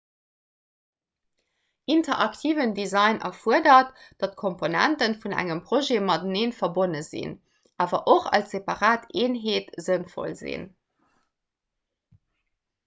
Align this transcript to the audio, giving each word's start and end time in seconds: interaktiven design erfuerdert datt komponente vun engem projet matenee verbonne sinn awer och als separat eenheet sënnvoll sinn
interaktiven 1.95 2.71
design 2.77 3.19
erfuerdert 3.27 3.91
datt 4.23 4.33
komponente 4.39 5.09
vun 5.25 5.35
engem 5.43 5.61
projet 5.67 6.01
matenee 6.07 6.47
verbonne 6.61 7.01
sinn 7.09 7.35
awer 7.85 8.01
och 8.15 8.29
als 8.39 8.51
separat 8.55 9.07
eenheet 9.25 9.69
sënnvoll 9.89 10.33
sinn 10.41 10.65